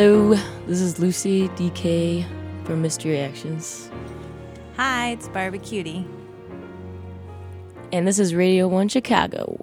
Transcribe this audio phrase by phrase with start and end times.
[0.00, 0.34] Hello,
[0.66, 2.24] this is Lucy DK
[2.64, 3.90] from Mystery Actions,
[4.78, 6.06] Hi, it's BBQT.
[7.92, 9.62] and this is Radio 1 Chicago.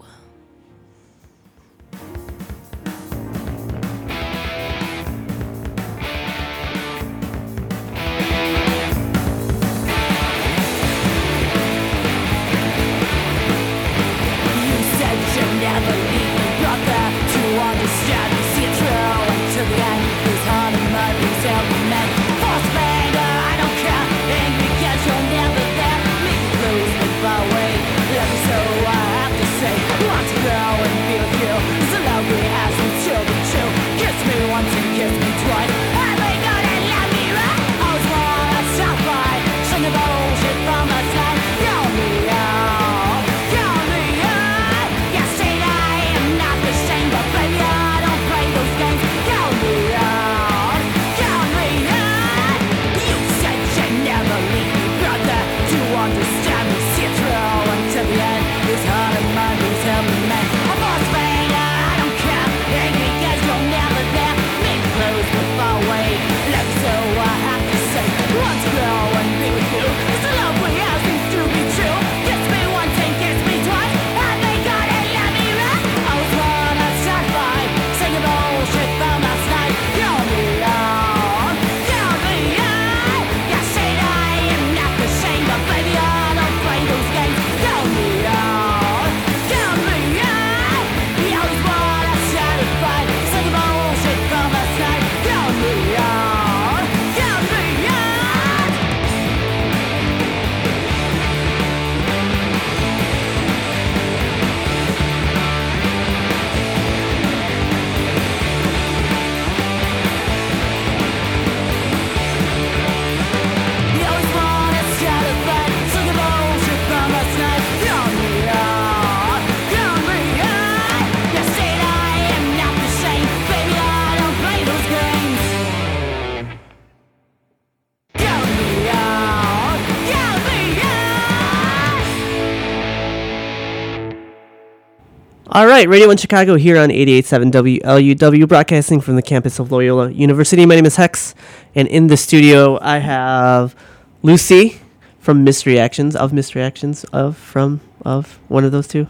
[135.68, 140.10] All right, Radio 1 Chicago here on 88.7 WLUW, broadcasting from the campus of Loyola
[140.10, 140.66] University.
[140.66, 141.36] My name is Hex,
[141.76, 143.76] and in the studio I have
[144.22, 144.80] Lucy
[145.20, 149.10] from Mystery Actions, of Mystery Actions, of, from, of, one of those two.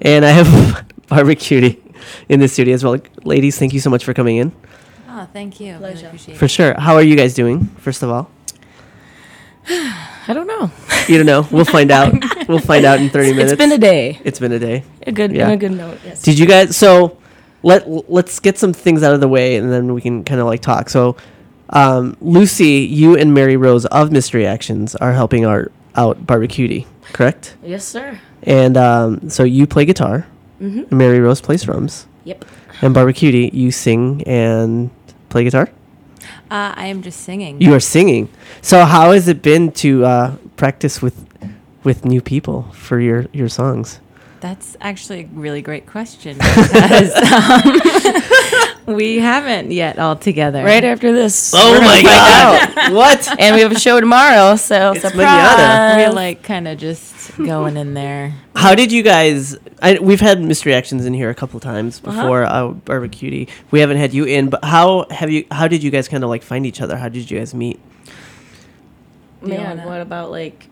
[0.00, 1.82] And I have Barbara Cutie
[2.28, 2.98] in the studio as well.
[3.24, 4.52] Ladies, thank you so much for coming in.
[5.08, 5.72] Oh, thank you.
[5.72, 6.06] Really Pleasure.
[6.06, 6.74] appreciate For sure.
[6.78, 8.30] How are you guys doing, first of all?
[9.68, 10.70] I don't know.
[11.08, 11.48] You don't know.
[11.50, 12.14] We'll find out.
[12.46, 13.52] We'll find out in 30 minutes.
[13.54, 14.20] It's been a day.
[14.22, 14.84] It's been a day.
[15.06, 15.50] A good, Yeah.
[15.50, 15.98] a good note.
[16.04, 16.22] Yes.
[16.22, 16.76] Did you guys?
[16.76, 17.16] So
[17.62, 20.46] let let's get some things out of the way, and then we can kind of
[20.46, 20.88] like talk.
[20.90, 21.16] So,
[21.70, 27.56] um, Lucy, you and Mary Rose of Mystery Actions are helping our out BBQT, correct?
[27.64, 28.18] yes, sir.
[28.42, 30.26] And um, so you play guitar,
[30.60, 30.78] Mm-hmm.
[30.90, 32.44] and Mary Rose plays drums, Yep.
[32.82, 34.90] and BBQT, you sing and
[35.28, 35.68] play guitar.
[36.50, 37.60] Uh, I am just singing.
[37.60, 38.28] You are singing.
[38.62, 41.26] So how has it been to uh, practice with
[41.84, 44.00] with new people for your your songs?
[44.46, 47.12] That's actually a really great question because
[48.86, 50.62] um, we haven't yet all together.
[50.62, 51.52] Right after this.
[51.52, 52.92] Oh my god!
[52.92, 53.40] what?
[53.40, 55.16] and we have a show tomorrow, so It's surprise.
[55.18, 55.96] manana.
[55.98, 58.34] We're like kind of just going in there.
[58.54, 59.56] How did you guys?
[59.82, 62.22] I, we've had mystery actions in here a couple times Uh-huh.
[62.22, 62.44] before.
[62.44, 63.10] uh Barbara
[63.72, 65.44] We haven't had you in, but how have you?
[65.50, 66.96] How did you guys kind of like find each other?
[66.96, 67.80] How did you guys meet?
[69.42, 70.68] Man, what about like,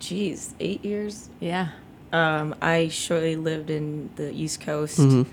[0.00, 1.30] Jeez, eight years?
[1.38, 1.68] Yeah.
[2.12, 5.26] Um, I shortly lived in the East Coast, Mhm.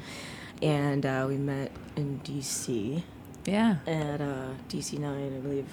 [0.62, 3.04] and uh, we met in DC
[3.46, 3.76] Yeah.
[3.86, 5.66] at uh, DC Nine, I believe.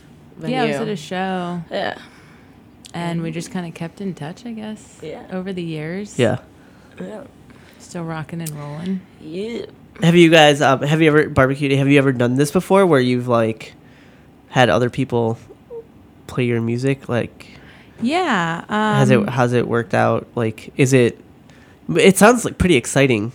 [0.44, 1.96] Yeah, I was at a show Yeah.
[2.92, 4.98] and we just kind of kept in touch, I guess.
[5.02, 5.22] Yeah.
[5.32, 6.18] Over the years.
[6.18, 6.38] Yeah.
[7.00, 7.22] Yeah.
[7.78, 9.00] Still rocking and rolling.
[9.20, 9.66] Yeah.
[10.02, 10.60] Have you guys?
[10.60, 11.72] Um, have you ever barbecued?
[11.72, 13.72] Have you ever done this before, where you've like
[14.48, 15.38] had other people
[16.26, 17.08] play your music?
[17.08, 17.46] Like,
[18.00, 18.64] Yeah.
[18.68, 20.26] Um, has it has it worked out?
[20.34, 21.18] Like, is it?
[21.96, 23.32] It sounds like pretty exciting,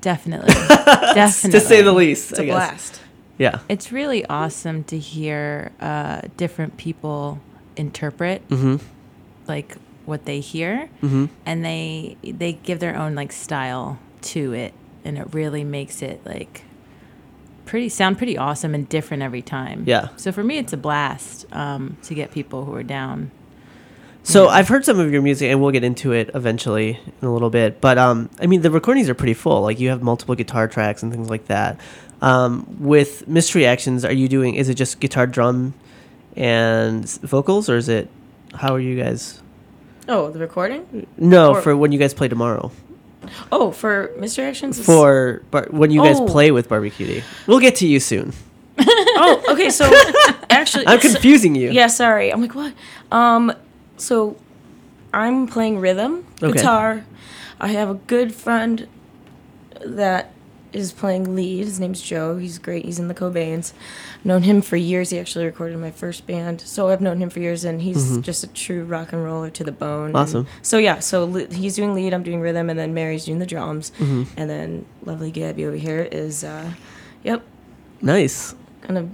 [0.00, 0.52] Definitely.
[0.54, 1.50] Definitely.
[1.58, 2.30] to say the least.
[2.30, 2.54] It's I a guess.
[2.54, 3.00] blast.
[3.38, 3.58] Yeah.
[3.68, 7.40] It's really awesome to hear uh, different people
[7.76, 8.76] interpret Mm-hmm.
[9.48, 9.76] like
[10.06, 11.26] what they hear, Mm-hmm.
[11.46, 14.72] and they they give their own like style to it,
[15.04, 16.62] and it really makes it like
[17.66, 19.84] pretty sound pretty awesome and different every time.
[19.86, 20.08] Yeah.
[20.16, 23.30] So for me, it's a blast um, to get people who are down.
[24.22, 27.32] So I've heard some of your music, and we'll get into it eventually in a
[27.32, 27.80] little bit.
[27.80, 29.62] But um, I mean, the recordings are pretty full.
[29.62, 31.80] Like you have multiple guitar tracks and things like that.
[32.22, 34.54] Um, with Mystery Actions, are you doing?
[34.54, 35.74] Is it just guitar, drum,
[36.36, 38.08] and vocals, or is it?
[38.54, 39.40] How are you guys?
[40.08, 41.06] Oh, the recording?
[41.16, 42.70] No, Or- for when you guys play tomorrow.
[43.52, 44.78] Oh, for Mystery Actions?
[44.78, 46.26] it's- For bar- when you guys Oh.
[46.26, 47.22] play with BBQT.
[47.46, 48.32] We'll get to you soon.
[48.78, 49.70] Oh, okay.
[49.70, 49.84] So
[50.50, 51.70] actually, I'm so- confusing you.
[51.70, 52.32] Yeah, sorry.
[52.32, 52.72] I'm like, what?
[53.12, 53.52] Um,
[54.00, 54.36] so
[55.12, 56.52] I'm playing rhythm Okay.
[56.52, 57.04] guitar.
[57.60, 58.86] I have a good friend
[59.84, 60.32] that
[60.72, 61.64] is playing lead.
[61.64, 62.36] His name's Joe.
[62.38, 62.84] He's great.
[62.84, 63.72] He's in the Cobains.
[64.22, 65.10] Known him for years.
[65.10, 66.60] He actually recorded my first band.
[66.60, 69.64] So I've known him for years, and he's just a true rock and roller to
[69.64, 70.06] the bone.
[70.06, 70.16] And Mm-hmm.
[70.22, 70.46] Awesome.
[70.62, 72.14] so yeah, so li- he's doing lead.
[72.14, 74.22] I'm doing rhythm, and then Mary's doing the drums, Mm-hmm.
[74.38, 76.72] and then lovely Gabby over here is, uh,
[77.24, 77.42] yep,
[78.00, 78.54] Nice.
[78.82, 79.08] kind of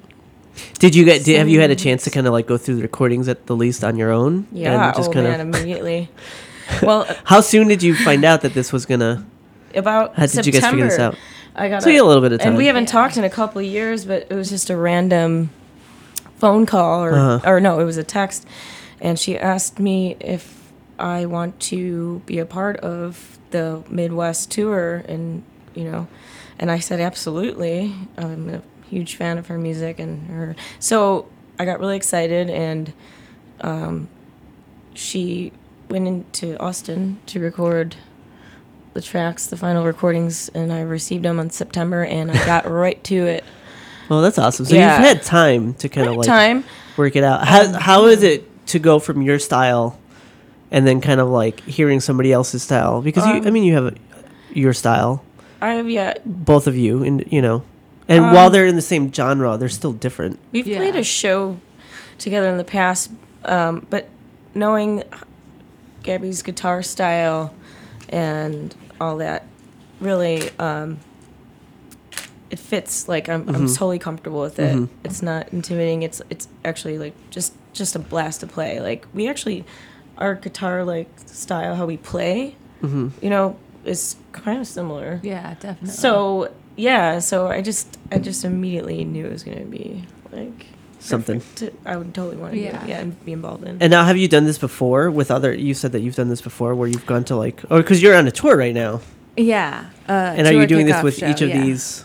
[0.78, 1.24] Did you get?
[1.24, 3.46] Did, have you had a chance to kind of like go through the recordings at
[3.46, 4.46] the least on your own?
[4.52, 4.86] yeah.
[4.88, 5.46] And just oh kind man, of.
[5.48, 6.08] immediately.
[6.82, 9.24] well, How soon did you find out that this was gonna?
[9.74, 11.16] about How did you guys figure this out?
[11.54, 12.48] I got So you a little bit of time.
[12.48, 15.50] and we haven't talked in a couple of years, but it was just a random
[16.38, 17.50] phone call or Uh-huh.
[17.50, 18.46] or no, it was a text,
[19.00, 25.02] and she asked me if I want to be a part of the Midwest tour,
[25.08, 25.42] and
[25.74, 26.08] you know,
[26.58, 27.94] and I said absolutely.
[28.18, 30.56] I'm a huge fan of her music and her.
[30.78, 31.28] So
[31.58, 32.92] I got really excited, and
[33.60, 34.08] um,
[34.94, 35.52] she
[35.88, 37.96] went into Austin to record
[38.94, 43.02] the tracks, the final recordings, and I received them in September, and I got right
[43.04, 43.44] to it.
[44.08, 44.66] Well, that's awesome.
[44.66, 44.96] So Yeah.
[44.98, 46.64] you've had time to kind of like Time.
[46.96, 47.46] work it out.
[47.46, 49.98] How how is it to go from your style,
[50.70, 53.02] and then kind of like hearing somebody else's style?
[53.02, 53.94] Because you, I Um, mean, you have a,
[54.52, 55.22] your style,
[55.60, 56.14] I have yeah.
[56.24, 57.62] both of you, and you know,
[58.08, 60.38] and Um, while they're in the same genre, they're still different.
[60.52, 60.78] We've Yeah.
[60.78, 61.58] played a show
[62.18, 63.10] together in the past,
[63.44, 64.08] um, but
[64.54, 65.02] knowing
[66.02, 67.52] Gabby's guitar style
[68.08, 69.44] and all that,
[70.00, 70.98] really, um,
[72.50, 73.08] it fits.
[73.08, 73.74] Like I'm, I'm Mhm.
[73.76, 74.76] totally comfortable with it.
[74.76, 74.88] Mhm.
[75.04, 76.02] It's not intimidating.
[76.02, 78.80] It's it's actually like just just a blast to play.
[78.80, 79.64] Like we actually,
[80.16, 85.18] our guitar like style, how we play, hmm you know, is kind of similar.
[85.24, 85.88] Yeah, definitely.
[85.90, 90.67] So yeah, so I just I just immediately knew it was gonna be like
[90.99, 91.40] Something.
[91.56, 92.73] to, I would totally want to Yeah.
[92.82, 92.87] yeah.
[92.87, 93.76] yeah and be involved in.
[93.81, 95.52] And now, have you done this before with other?
[95.55, 98.17] You said that you've done this before, where you've gone to like, or because you're
[98.17, 99.00] on a tour right now.
[99.37, 99.87] yeah.
[100.08, 101.62] Uh, And are you doing this with show, each of yeah.
[101.62, 102.05] these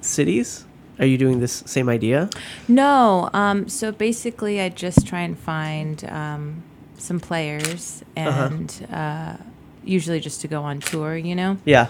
[0.00, 0.64] cities?
[0.98, 2.30] Are you doing this same idea?
[2.68, 3.28] No.
[3.32, 6.62] Um, so basically, I just try and find um,
[6.98, 8.48] some players Uh-huh.
[8.50, 9.36] and uh,
[9.84, 11.58] usually just to go on tour, you know?
[11.64, 11.88] Yeah.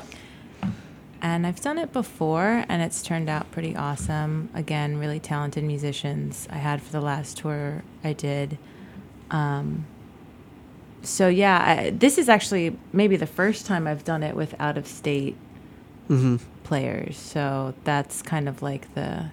[1.22, 4.50] And I've done it before and it's turned out pretty awesome.
[4.54, 8.58] Again, really talented musicians I had for the last tour I did.
[9.30, 9.86] Um,
[11.02, 14.78] so, yeah, I, this is actually maybe the first time I've done it with out
[14.78, 15.36] of state
[16.08, 17.16] hmm players.
[17.18, 19.30] So that's kind of like the.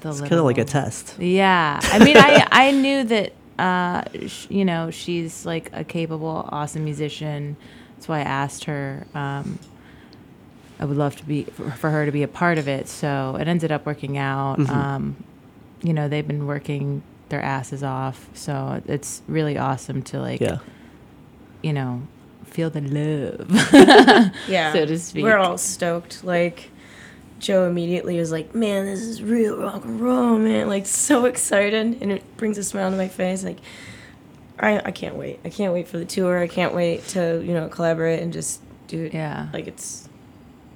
[0.00, 1.18] the It's kind of like a test.
[1.18, 6.48] yeah, I mean, I I knew that uh, sh- you know she's like a capable,
[6.52, 7.56] awesome musician.
[7.96, 9.06] That's why I asked her.
[9.14, 9.60] Um,
[10.80, 12.88] I would love to be for, for her to be a part of it.
[12.88, 14.58] So it ended up working out.
[14.58, 14.68] Mhm.
[14.70, 15.16] Um,
[15.82, 18.28] you know, they've been working their asses off.
[18.34, 20.58] So it's really awesome to like, Yeah.
[21.62, 22.02] you know,
[22.44, 23.50] feel the love.
[24.48, 25.24] yeah, so to speak.
[25.24, 26.24] we're all stoked.
[26.24, 26.70] Like
[27.40, 31.98] Joe immediately was like, "Man, this is real rock and roll, man!" Like so excited,
[32.00, 33.42] and it brings a smile to my face.
[33.44, 33.58] Like
[34.58, 35.40] I I can't wait.
[35.44, 36.38] I can't wait for the tour.
[36.38, 39.14] I can't wait to you know collaborate and just do it.
[39.14, 39.48] yeah.
[39.52, 40.08] Like it's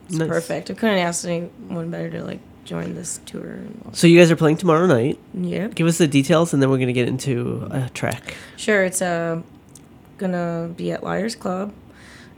[0.08, 0.28] it's Nice.
[0.28, 0.70] perfect.
[0.70, 3.58] I couldn't ask anyone better to like join this tour.
[3.92, 5.18] So you guys are playing tomorrow night.
[5.34, 5.68] Yeah.
[5.68, 8.34] Give us the details, and then we're gonna get into a track.
[8.56, 9.42] Sure, it's uh,
[10.18, 11.72] gonna be at Liars Club.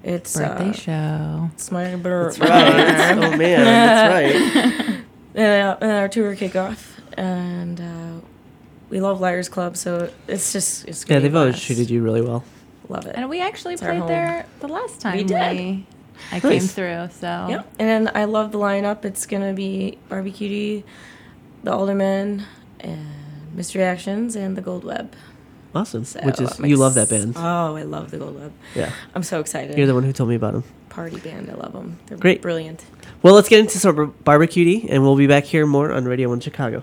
[0.03, 1.51] It's Birthday uh, show.
[1.53, 2.47] it's my birthday.
[2.47, 4.13] oh man, that's
[4.89, 5.05] right.
[5.35, 8.25] and, uh, and our tour kickoff, and uh,
[8.89, 12.45] we love Liars Club, so it's just it's Yeah, they've always treated you really well.
[12.89, 13.15] Love it.
[13.15, 15.57] And we actually It's played there the last time We did.
[15.59, 15.87] we-
[16.33, 16.73] I came Nice.
[16.73, 17.09] through.
[17.21, 17.63] So Yeah.
[17.79, 19.05] And then I love the lineup.
[19.05, 20.83] It's gonna be Barbecue,
[21.65, 22.45] the Alderman,
[22.81, 23.07] and
[23.55, 25.15] Mystery Actions, and the Gold Web.
[25.75, 26.05] Awesome.
[26.05, 27.35] So Which is I'm you love that ex- band.
[27.37, 28.53] Oh, I love the Gold Web.
[28.75, 28.91] Yeah.
[29.15, 29.77] I'm so excited.
[29.79, 30.65] You're the one who told me about them.
[30.89, 31.49] Party band.
[31.49, 31.99] I love them.
[32.07, 32.43] They're Great.
[32.43, 32.85] brilliant.
[33.23, 36.29] Well, let's get into some bar- barbecue, and we'll be back here more on Radio
[36.29, 36.83] One Chicago.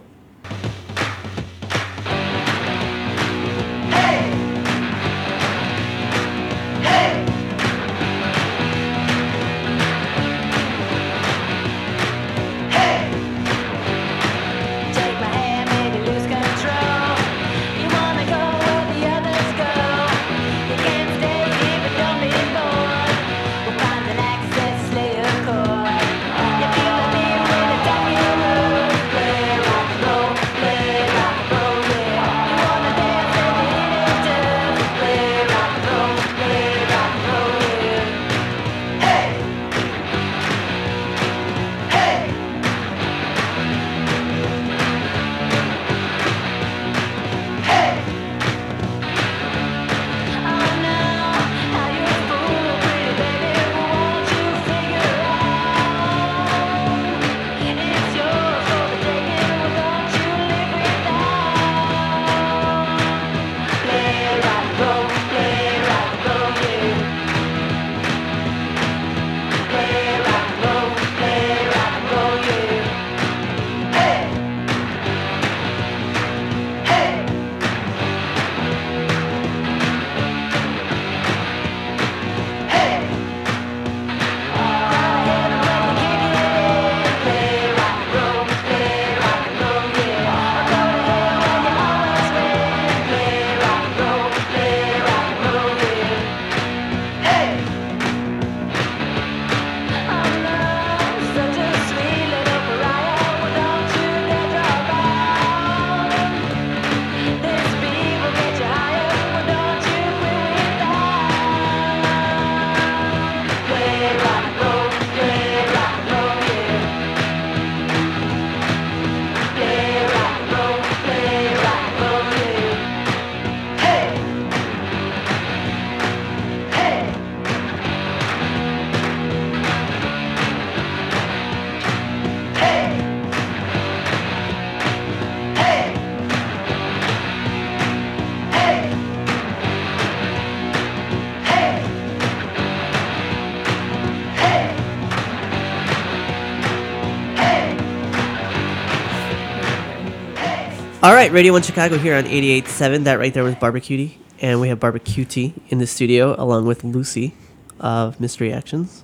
[151.17, 153.05] Right, Radio 1 Chicago here on 88.7.
[153.05, 154.17] That right there was BBQT.
[154.39, 157.33] And we have BBQT in the studio along with Lucy
[157.79, 159.03] of Mystery Actions.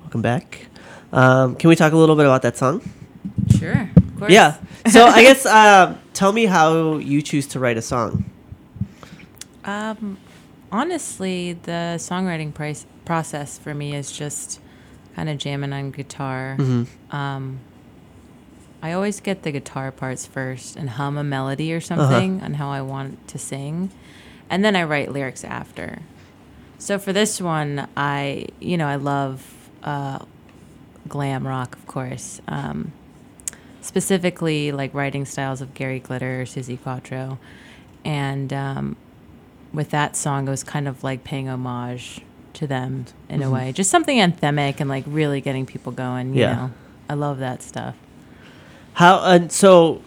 [0.00, 0.68] Welcome back.
[1.12, 2.80] Um, can we talk a little bit about that song?
[3.58, 3.90] Sure.
[3.94, 4.32] Of course.
[4.32, 4.56] Yeah.
[4.90, 8.24] So I guess uh, tell me how you choose to write a song.
[9.66, 10.16] Um,
[10.72, 14.58] honestly, the songwriting price, process for me is just
[15.14, 16.56] kind of jamming on guitar.
[16.58, 17.14] Mm-hmm.
[17.14, 17.60] Um,
[18.82, 22.68] I always get the guitar parts first and hum a melody or something on how
[22.70, 23.90] I want to sing,
[24.50, 26.00] and then I write lyrics after.
[26.78, 29.46] So for this one, I you know I love
[29.84, 30.18] uh,
[31.08, 32.40] glam rock, of course.
[32.48, 32.92] Um,
[33.80, 37.38] specifically, like writing styles of Gary Glitter, Suzi Quatro,
[38.04, 38.96] and um,
[39.72, 42.20] with that song, it was kind of like paying homage
[42.54, 46.34] to them in a way, just something anthemic and like really getting people going.
[46.34, 46.54] You Yeah.
[46.56, 46.70] know,
[47.08, 47.94] I love that stuff.
[48.94, 50.02] How and so?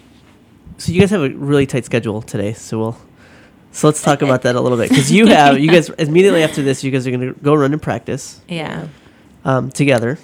[0.77, 2.53] So you guys have a really tight schedule today.
[2.53, 2.97] So we'll
[3.75, 6.61] so let's talk about that a little bit because you have you guys immediately after
[6.61, 8.87] this you guys are gonna go run and practice Yeah.
[9.43, 10.17] um, together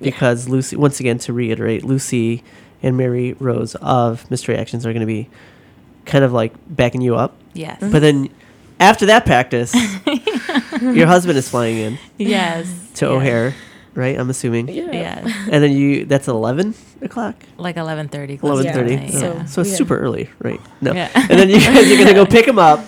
[0.00, 2.44] because Lucy once again to reiterate Lucy
[2.82, 5.30] and Mary Rose of Mystery Actions are gonna be
[6.04, 7.34] kind of like backing you up.
[7.54, 7.78] Yes.
[7.80, 8.28] But then
[8.78, 9.74] after that practice,
[10.82, 12.68] your husband is flying in yes.
[12.96, 13.10] to yeah.
[13.12, 13.54] O'Hare,
[13.94, 14.18] right?
[14.18, 14.68] I'm assuming.
[14.68, 14.90] Yeah.
[14.92, 15.48] Yes.
[15.50, 17.36] And then you that's eleven o'clock.
[17.56, 18.38] Like eleven thirty.
[18.42, 18.94] Eleven thirty.
[18.94, 19.10] Yeah.
[19.10, 19.76] So- So it's Yeah.
[19.76, 20.60] super early, right?
[20.80, 20.92] No.
[20.92, 21.10] Yeah.
[21.14, 22.84] And then you guys are gonna go pick him up.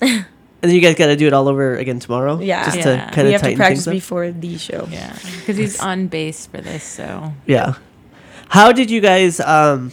[0.62, 2.40] And then you guys got to do it all over again tomorrow.
[2.40, 2.64] Yeah.
[2.64, 2.84] Just Yeah.
[3.08, 3.92] to kind we of have to tighten practice things up.
[3.92, 4.88] before the show.
[4.90, 5.14] Yeah.
[5.40, 7.74] Because he's on base for this, so Yeah.
[8.48, 9.40] How did you guys?
[9.40, 9.92] Um,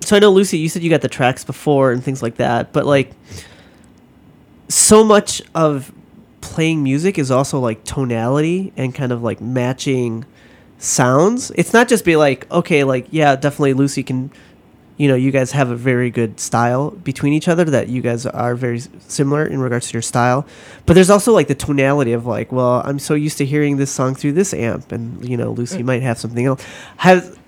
[0.00, 2.72] so I know Lucy, you said you got the tracks before and things like that,
[2.72, 3.12] but like,
[4.68, 5.92] so much of
[6.52, 10.24] playing music is also like tonality and kind of like matching
[10.78, 11.50] sounds.
[11.54, 14.30] It's not just be like, okay, like yeah, definitely Lucy can.
[14.98, 17.64] You know, you guys have a very good style between each other.
[17.64, 20.46] That you guys are very similar in regards to your style,
[20.86, 23.90] but there's also like the tonality of like, well, I'm so used to hearing this
[23.90, 26.64] song through this amp, and you know, Lucy might have something else.
[26.96, 27.38] Have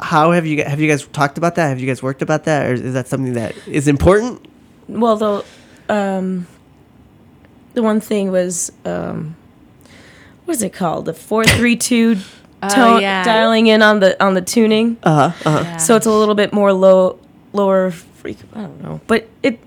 [0.00, 1.68] how have you have you guys talked about that?
[1.68, 4.46] Have you guys worked about that, or is that something that is important?
[4.88, 5.44] Well, the
[5.90, 6.46] um,
[7.80, 9.34] the one thing was um,
[10.44, 11.06] what is it called?
[11.06, 12.16] The four three two
[12.68, 13.24] tone yeah.
[13.24, 14.98] dialing in on the on the tuning.
[15.02, 15.48] Uh huh.
[15.48, 15.64] Uh-huh.
[15.64, 15.76] Yeah.
[15.78, 17.18] So it's a little bit more low,
[17.54, 18.36] lower freak.
[18.54, 19.58] I don't know, but it.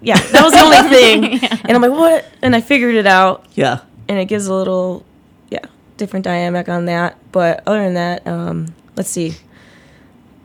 [0.00, 1.24] Yeah, that was the only thing,
[1.64, 2.24] and I'm like, what?
[2.40, 3.80] And I figured it out, Yeah.
[4.08, 5.04] and it gives a little,
[5.50, 5.64] yeah,
[5.96, 7.16] different dynamic on that.
[7.32, 9.34] But other than that, um, let's see.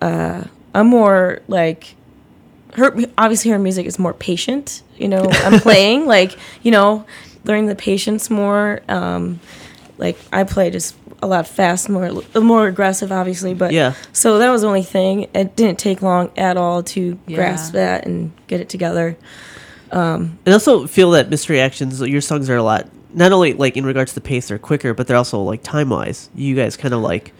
[0.01, 1.93] Uh, I'm more like
[2.75, 2.95] her.
[3.17, 4.81] Obviously, her music is more patient.
[4.97, 7.05] You know, I'm playing like you know,
[7.45, 8.81] learning the patience more.
[8.87, 9.39] Um,
[9.97, 12.11] like I play just a lot fast, more
[12.41, 13.53] more aggressive, obviously.
[13.53, 13.93] But Yeah.
[14.11, 15.27] so that was the only thing.
[15.33, 17.35] It didn't take long at all to Yeah.
[17.35, 19.15] grasp that and get it together.
[19.91, 22.87] And I also feel that mystery actions, your songs are a lot.
[23.13, 25.89] Not only like in regards to the pace, they're quicker, but they're also like time
[25.89, 26.29] wise.
[26.35, 27.31] You guys kind of like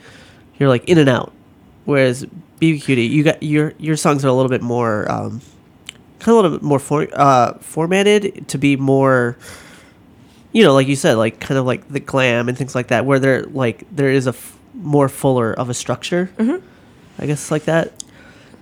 [0.59, 1.31] you're like in and out.
[1.85, 2.25] Whereas
[2.63, 5.41] BBQT, you got your your songs are a little bit more um,
[6.19, 9.37] kind of a little bit more for, uh, formatted to be more.
[10.53, 13.05] You know, like you said, like kind of like the glam and things like that,
[13.05, 16.29] where there like there is a f- more fuller of a structure.
[16.37, 16.65] Mm-hmm.
[17.19, 17.91] I guess like that.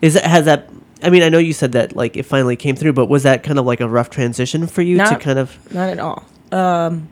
[0.01, 0.69] Is that has that?
[1.03, 3.43] I mean, I know you said that like it finally came through, but was that
[3.43, 5.73] kind of like a rough transition for you to kind of?
[5.73, 6.25] Not at all.
[6.51, 7.09] Um,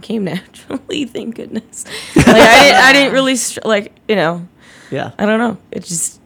[0.00, 1.84] came naturally, thank goodness.
[2.16, 4.48] Like I didn't, I didn't really str- like you know.
[4.90, 5.12] Yeah.
[5.18, 5.56] I don't know.
[5.72, 6.20] It just.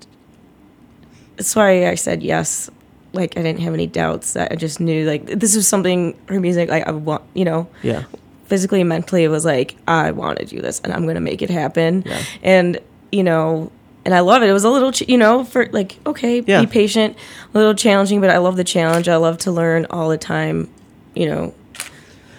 [1.37, 2.71] That's why I said yes.
[3.13, 4.35] Like I didn't have any doubts.
[4.35, 6.69] That I just knew like this was something her music.
[6.69, 8.05] Like I want, you know, Yeah.
[8.45, 11.43] physically and mentally, it was like I want to do this and I'm gonna make
[11.43, 12.03] it happen.
[12.07, 12.23] Yeah.
[12.43, 12.79] And
[13.11, 13.73] you know,
[14.05, 14.49] and I love it.
[14.49, 16.61] It was a little, ch- you know, for like okay, Yeah.
[16.61, 17.17] be patient,
[17.55, 19.09] a little challenging, but I love the challenge.
[19.09, 20.69] I love to learn all the time.
[21.15, 21.55] You know,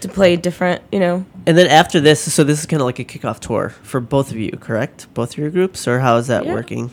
[0.02, 0.82] to play different.
[0.92, 3.70] You know, And then after this, so this is kind of like a kickoff tour
[3.84, 5.08] for both of you, correct?
[5.14, 6.54] Both of your groups, or how is that Yeah.
[6.54, 6.92] working?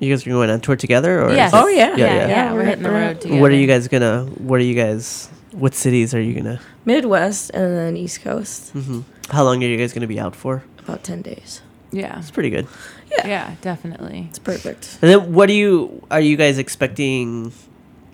[0.00, 1.52] You guys are going on tour together, or is Yes.
[1.54, 1.90] Oh, yeah.
[1.90, 2.28] Yeah, Yeah, yeah.
[2.28, 2.50] yeah.
[2.52, 3.40] We're, We're- hitting the road together.
[3.40, 4.24] What are you guys gonna?
[4.38, 5.28] What are you guys?
[5.52, 6.60] What cities are you gonna?
[6.84, 8.74] Midwest and then East Coast.
[8.74, 9.00] Mm-hmm.
[9.30, 10.64] How long are you guys gonna be out for?
[10.80, 11.60] About ten days.
[11.92, 12.18] Yeah.
[12.18, 12.66] It's pretty good.
[13.12, 14.26] Yeah, yeah, definitely.
[14.30, 14.98] It's perfect.
[15.02, 16.02] And then, what do you?
[16.10, 17.52] Are you guys expecting?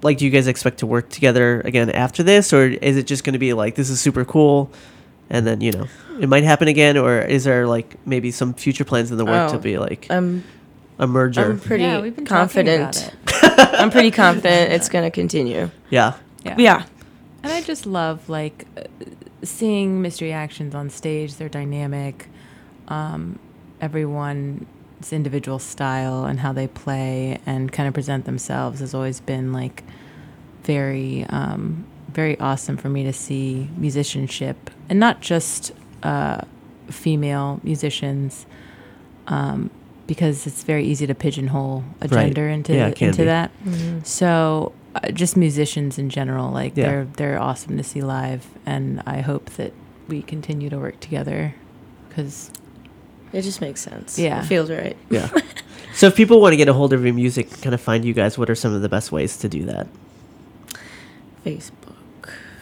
[0.03, 3.25] Like, do you guys expect to work together again after this, or is it just
[3.25, 4.71] gonna be like this is super cool,
[5.31, 5.87] and then you know
[6.21, 9.51] it might happen again, or is there like maybe some future plans in the work
[9.51, 9.61] to Oh.
[9.61, 10.45] be like I'm
[10.99, 11.43] a merger?
[11.51, 12.97] I'm pretty yeah, we've been confident.
[12.97, 13.15] about
[13.59, 13.75] it.
[13.81, 15.71] I'm pretty confident it's gonna continue.
[15.91, 16.15] yeah.
[16.45, 16.55] Yeah.
[16.59, 16.85] Yeah.
[17.43, 18.83] And I just love like uh,
[19.43, 21.35] seeing mystery actions on stage.
[21.35, 22.29] They're dynamic.
[22.87, 23.39] Um,
[23.81, 24.67] everyone everyone's
[25.13, 29.83] individual style and how they play and kind of present themselves has always been like
[30.65, 36.41] very um, very awesome for me to see musicianship and not just uh,
[36.91, 38.47] female musicians
[39.29, 39.71] um,
[40.07, 42.25] because it's very easy to pigeonhole a Right.
[42.27, 43.25] gender into Yeah, into be.
[43.25, 43.51] that.
[44.05, 46.87] So uh, just musicians in general, like Yeah.
[46.87, 49.73] they're they're awesome to see live, and I hope that
[50.09, 51.55] we continue to work together
[52.09, 52.51] because
[53.33, 54.19] It just makes sense.
[54.19, 54.43] Yeah.
[54.43, 54.97] It feels right.
[55.11, 55.29] Yeah.
[55.95, 58.15] so if people want to get a hold of your music, kind of find you
[58.15, 59.87] guys, what are some of the best ways to do that?
[61.45, 61.95] Facebook.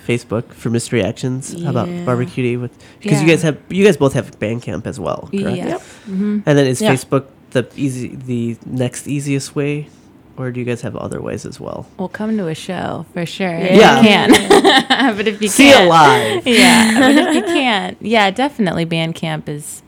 [0.06, 1.60] Facebook for Mystery Actions.
[1.62, 2.04] How about Yeah.
[2.04, 5.56] Barbecue with because you guys have you guys both have Bandcamp as well, correct?
[5.56, 5.80] yeah, Yep.
[6.06, 6.92] hmm And then is Yeah.
[6.92, 9.88] Facebook the easy the next easiest way,
[10.36, 11.86] or do you guys have other ways as well?
[11.98, 13.48] Well, come to a show for sure.
[13.48, 13.98] Yeah.
[13.98, 14.26] if Yeah.
[14.28, 14.34] you
[14.86, 15.16] can.
[15.16, 16.46] but if you See it can't, live.
[16.46, 19.82] yeah, but if you can't, yeah, definitely Bandcamp is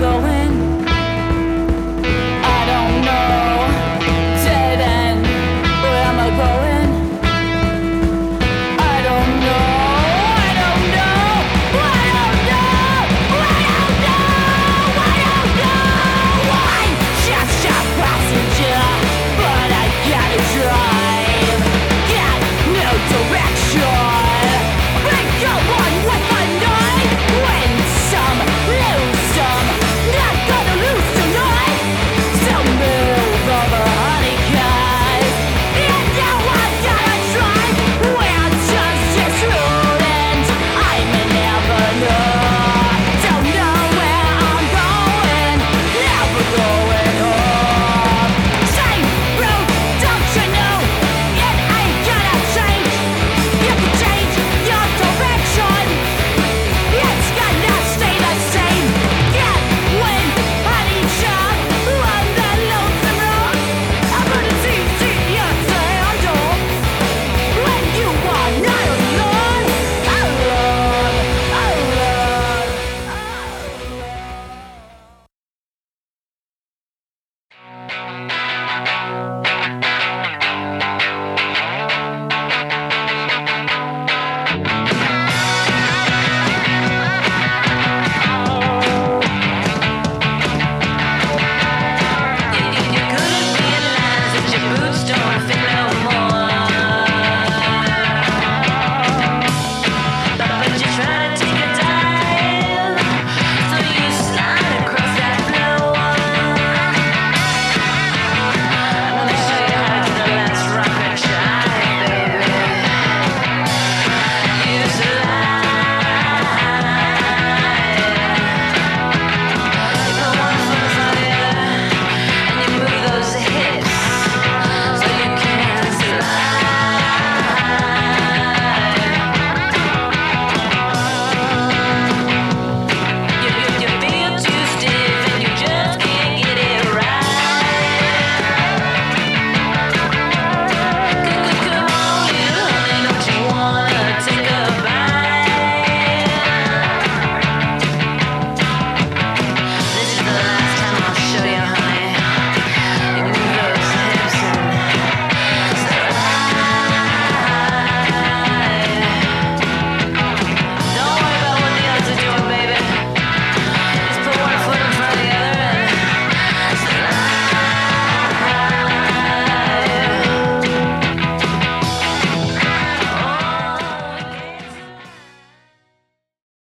[0.03, 0.32] going